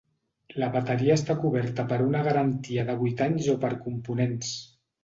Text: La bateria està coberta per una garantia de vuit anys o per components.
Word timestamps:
La 0.63 0.69
bateria 0.75 1.17
està 1.21 1.35
coberta 1.45 1.85
per 1.93 2.01
una 2.07 2.25
garantia 2.29 2.89
de 2.91 2.99
vuit 3.05 3.25
anys 3.31 3.55
o 3.57 3.59
per 3.67 3.75
components. 3.89 4.57